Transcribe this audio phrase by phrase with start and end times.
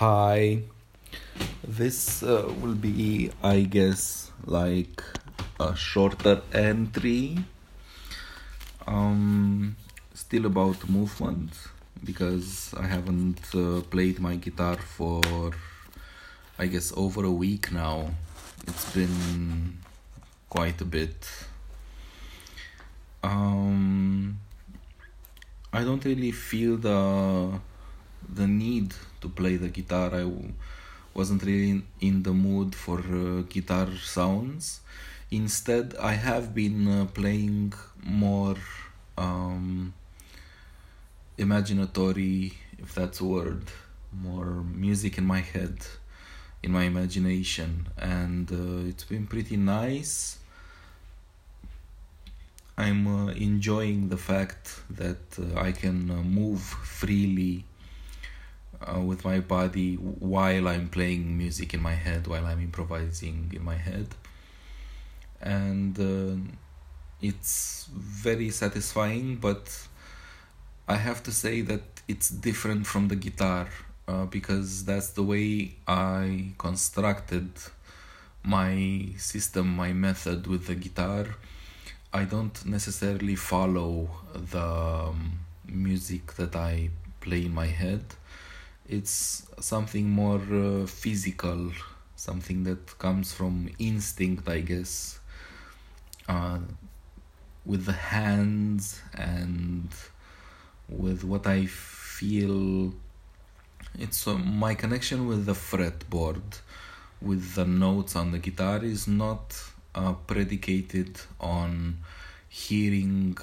[0.00, 0.62] Hi.
[1.62, 5.02] This uh, will be, I guess, like
[5.60, 7.36] a shorter entry.
[8.86, 9.76] Um,
[10.14, 11.52] still about movement
[12.02, 15.20] because I haven't uh, played my guitar for,
[16.58, 18.08] I guess, over a week now.
[18.66, 19.80] It's been
[20.48, 21.28] quite a bit.
[23.22, 24.38] Um,
[25.74, 27.60] I don't really feel the
[28.28, 30.08] the need to play the guitar.
[30.14, 30.52] I w-
[31.14, 34.80] wasn't really in, in the mood for uh, guitar sounds.
[35.30, 37.72] Instead, I have been uh, playing
[38.02, 38.56] more
[39.16, 39.94] um,
[41.38, 43.64] imaginatory, if that's a word,
[44.12, 45.78] more music in my head,
[46.62, 50.38] in my imagination, and uh, it's been pretty nice.
[52.76, 57.64] I'm uh, enjoying the fact that uh, I can uh, move freely
[58.86, 63.64] uh, with my body while I'm playing music in my head, while I'm improvising in
[63.64, 64.08] my head.
[65.40, 66.52] And uh,
[67.20, 69.86] it's very satisfying, but
[70.88, 73.68] I have to say that it's different from the guitar
[74.08, 77.50] uh, because that's the way I constructed
[78.42, 81.26] my system, my method with the guitar.
[82.12, 86.90] I don't necessarily follow the um, music that I
[87.20, 88.02] play in my head
[88.90, 91.70] it's something more uh, physical,
[92.16, 95.20] something that comes from instinct, I guess,
[96.28, 96.58] uh,
[97.64, 99.88] with the hands and
[100.88, 102.92] with what I feel.
[103.96, 106.42] It's uh, my connection with the fretboard,
[107.22, 109.56] with the notes on the guitar, is not
[109.94, 111.98] uh, predicated on
[112.48, 113.38] hearing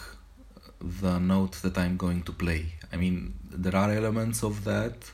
[0.81, 2.73] the note that I'm going to play.
[2.91, 5.11] I mean, there are elements of that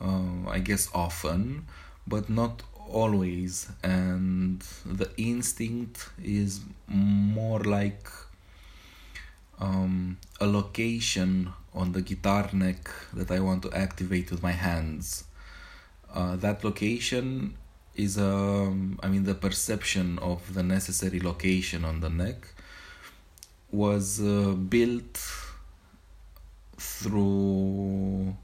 [0.00, 1.66] uh, I guess often,
[2.06, 3.70] but not always.
[3.82, 8.08] And the instinct is more like
[9.60, 15.24] um, a location on the guitar neck that I want to activate with my hands.
[16.12, 17.56] Uh, that location
[17.94, 22.48] is um, I mean the perception of the necessary location on the neck
[23.70, 25.16] was uh, built
[26.76, 28.36] through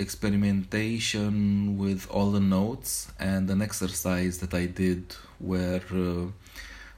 [0.00, 6.26] experimentation with all the notes and an exercise that I did where uh,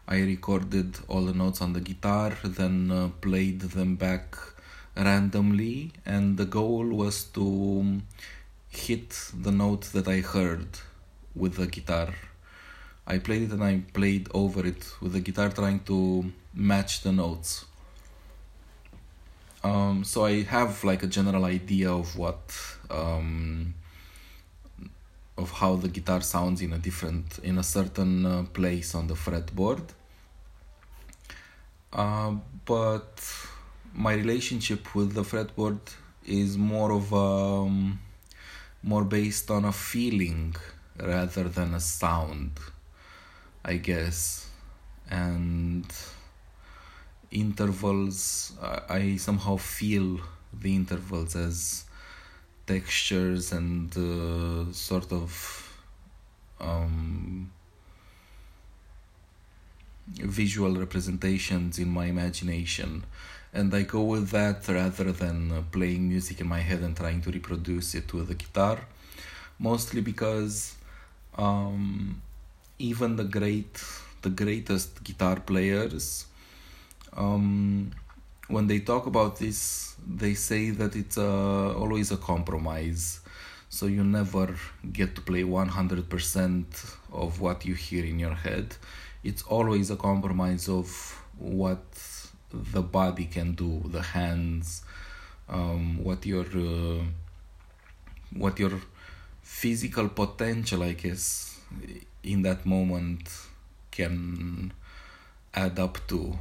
[0.06, 4.36] I recorded all the notes on the guitar, then uh, played them back
[4.96, 8.00] randomly, and the goal was to
[8.68, 9.10] hit
[9.46, 10.68] the note that I heard
[11.34, 12.14] with the guitar.
[13.06, 17.12] I played it and I played over it with the guitar, trying to match the
[17.12, 17.64] notes.
[19.64, 22.52] Um, so I have like a general idea of what
[22.90, 23.74] um,
[25.38, 29.14] of how the guitar sounds in a different in a certain uh, place on the
[29.14, 29.82] fretboard.
[31.92, 32.34] Uh,
[32.64, 33.22] but
[33.94, 35.78] my relationship with the fretboard
[36.24, 38.00] is more of a, um,
[38.82, 40.54] more based on a feeling
[40.98, 42.52] rather than a sound,
[43.64, 44.48] I guess,
[45.10, 45.84] and
[47.32, 48.52] intervals
[48.88, 50.20] I somehow feel
[50.52, 51.84] the intervals as
[52.66, 55.78] textures and uh, sort of
[56.60, 57.50] um,
[60.06, 63.04] visual representations in my imagination.
[63.52, 67.20] And I go with that rather than uh, playing music in my head and trying
[67.22, 68.78] to reproduce it with the guitar.
[69.58, 70.74] Mostly because
[71.36, 72.20] um,
[72.78, 73.82] even the great
[74.22, 76.26] the greatest guitar players
[77.16, 77.92] um,
[78.48, 83.20] when they talk about this, they say that it's uh, always a compromise.
[83.68, 84.54] So you never
[84.92, 88.76] get to play 100% of what you hear in your head.
[89.24, 90.88] It's always a compromise of
[91.38, 91.82] what
[92.52, 94.82] the body can do, the hands,
[95.48, 97.02] um, what your uh,
[98.36, 98.72] what your
[99.42, 101.60] physical potential, I guess,
[102.22, 103.30] in that moment
[103.90, 104.72] can
[105.54, 106.38] add up to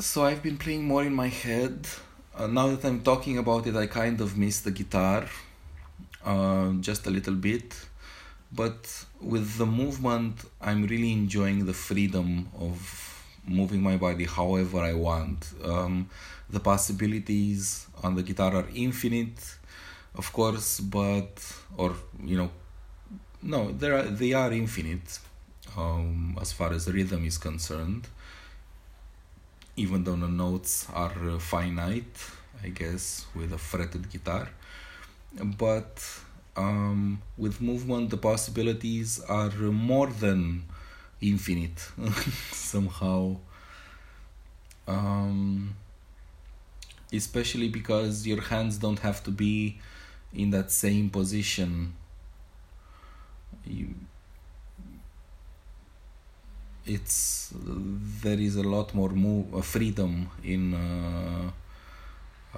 [0.00, 1.86] so I've been playing more in my head.
[2.34, 5.26] Uh, now that I'm talking about it, I kind of miss the guitar
[6.24, 7.74] uh, just a little bit.
[8.52, 12.78] But with the movement, I'm really enjoying the freedom of
[13.46, 15.52] moving my body however I want.
[15.62, 16.08] Um,
[16.48, 19.56] the possibilities on the guitar are infinite,
[20.14, 21.30] of course, but
[21.76, 21.94] or
[22.24, 22.50] you know,
[23.42, 25.18] no, they are they are infinite
[25.76, 28.08] um, as far as rhythm is concerned
[29.84, 32.16] even though the notes are uh, finite
[32.62, 34.50] I guess, with a fretted guitar.
[35.42, 36.02] But
[36.56, 40.64] um, with movement, the possibilities are more than
[41.20, 41.78] infinite
[42.52, 43.36] somehow.
[44.86, 45.74] Um,
[47.12, 49.78] especially because your hands don't have to be
[50.34, 51.94] in that same position.
[53.64, 53.94] You,
[56.86, 57.52] it's
[58.22, 61.50] there is a lot more move uh, freedom in uh,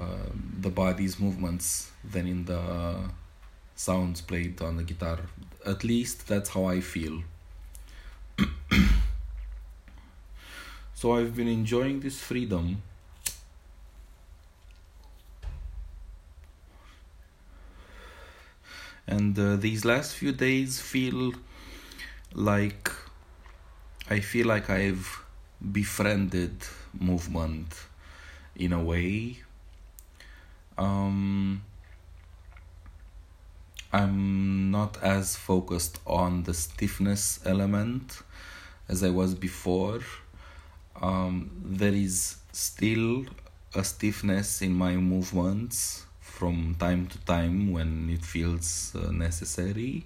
[0.01, 0.07] uh,
[0.61, 3.11] the body's movements than in the
[3.75, 5.19] sounds played on the guitar.
[5.67, 7.23] At least that's how I feel.
[10.95, 12.83] so I've been enjoying this freedom.
[19.07, 21.35] And uh, these last few days feel
[22.33, 22.91] like
[24.13, 25.25] I feel like I've
[25.81, 26.53] befriended
[26.93, 27.75] movement
[28.55, 29.39] in a way.
[30.77, 31.63] Um,
[33.91, 38.21] I'm not as focused on the stiffness element
[38.87, 40.01] as I was before.
[41.01, 43.25] Um, there is still
[43.75, 50.05] a stiffness in my movements from time to time when it feels uh, necessary,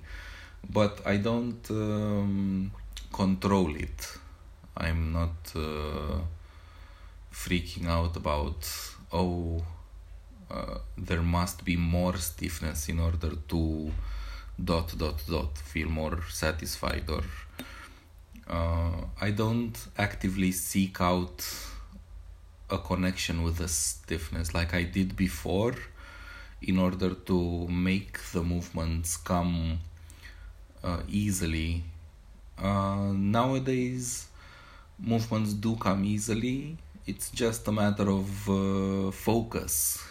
[0.70, 2.70] but I don't um,
[3.23, 4.01] control it.
[4.77, 6.19] I'm not uh,
[7.33, 8.61] freaking out about,
[9.13, 9.65] oh,
[10.51, 10.79] uh,
[11.09, 13.93] there must be more stiffness in order to
[14.71, 17.25] dot dot dot feel more satisfied or
[18.49, 21.45] uh, I don't actively seek out
[22.71, 25.75] a connection with the stiffness like I did before
[26.63, 29.79] in order to make the movements come
[30.83, 31.83] uh, easily.
[32.58, 34.26] Uh, nowadays,
[34.99, 36.76] movements do come easily.
[37.06, 40.03] It's just a matter of uh, focus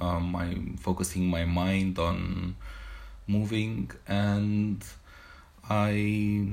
[0.00, 2.56] um, I'm focusing my mind on
[3.26, 4.82] moving and
[5.68, 6.48] I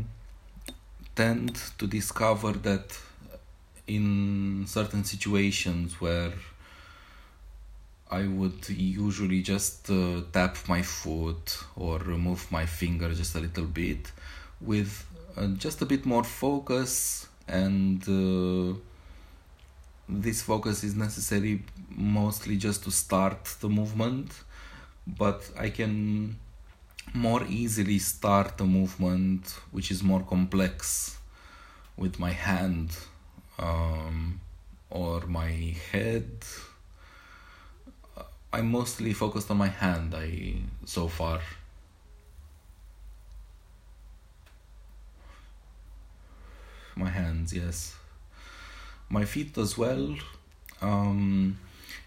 [1.15, 2.99] tend to discover that
[3.87, 6.33] in certain situations where
[8.11, 13.65] I would usually just uh, tap my foot or move my finger just a little
[13.65, 14.11] bit
[14.61, 15.05] with
[15.57, 18.77] just a bit more focus and uh,
[20.09, 24.31] this focus is necessary mostly just to start the movement
[25.05, 26.35] but i can
[27.13, 31.17] more easily start a movement which is more complex
[31.95, 32.95] with my hand
[33.59, 34.39] um,
[34.89, 36.29] or my head.
[38.53, 40.55] I'm mostly focused on my hand i
[40.85, 41.41] so far
[47.53, 47.95] yes
[49.09, 50.15] my feet as well.
[50.81, 51.57] Um,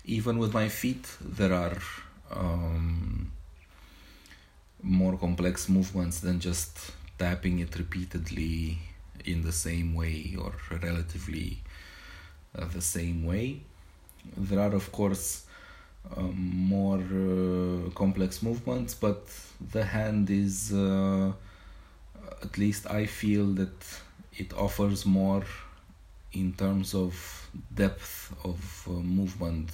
[0.05, 1.79] even with my feet, there are
[2.31, 3.33] um,
[4.83, 8.79] more complex movements than just tapping it repeatedly
[9.25, 10.53] in the same way or
[10.83, 11.59] relatively
[12.57, 13.61] uh, the same way.
[14.37, 15.47] There are, of course,
[16.17, 19.27] um, more uh, complex movements, but
[19.73, 21.33] the hand is, uh,
[22.43, 24.01] at least I feel that
[24.41, 25.45] it offers more
[26.33, 27.13] in terms of
[27.75, 29.71] depth of uh, movement.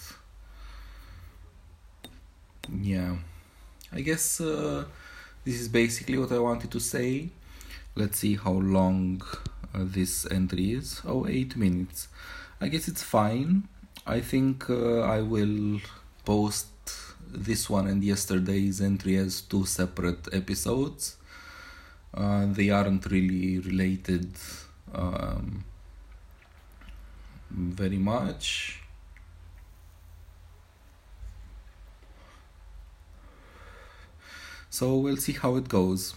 [2.83, 3.17] Yeah,
[3.93, 4.85] I guess uh,
[5.45, 7.29] this is basically what I wanted to say.
[7.95, 9.23] Let's see how long
[9.75, 11.01] uh, this entry is.
[11.07, 12.09] Oh, eight minutes.
[12.61, 13.69] I guess it's fine.
[14.07, 15.81] I think uh, I will
[16.25, 16.67] post
[17.29, 21.17] this one and yesterday's entry as two separate episodes.
[22.15, 24.31] Uh, they aren't really related.
[24.95, 25.65] Um,
[27.51, 28.81] very much.
[34.71, 36.15] So we'll see how it goes.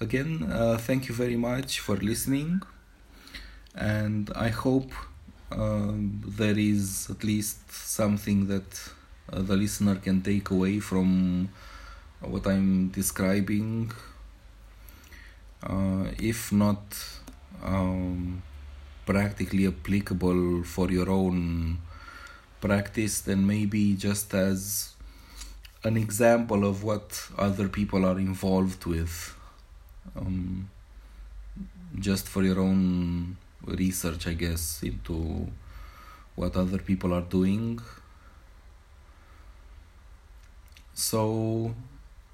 [0.00, 2.62] Again, uh, thank you very much for listening,
[3.74, 4.92] and I hope
[5.50, 8.90] uh, there is at least something that
[9.32, 11.48] uh, the listener can take away from
[12.20, 13.92] what I'm describing.
[15.62, 16.82] Uh, if not,
[17.62, 18.42] um,
[19.06, 21.78] practically applicable for your own
[22.60, 24.94] practice, then maybe just as
[25.84, 29.34] an example of what other people are involved with.
[30.16, 30.70] Um,
[31.98, 35.48] just for your own research, I guess, into
[36.34, 37.80] what other people are doing.
[40.94, 41.74] So,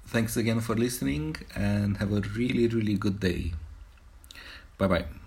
[0.07, 3.53] thanks again for listening and have a really, really good day.
[4.77, 5.24] 拜拜。